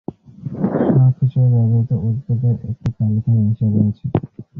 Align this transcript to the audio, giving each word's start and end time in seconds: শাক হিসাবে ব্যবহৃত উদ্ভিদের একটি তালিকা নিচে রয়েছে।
শাক 0.85 1.13
হিসাবে 1.21 1.49
ব্যবহৃত 1.53 1.91
উদ্ভিদের 2.07 2.55
একটি 2.69 2.87
তালিকা 2.97 3.31
নিচে 3.37 3.65
রয়েছে। 3.67 4.05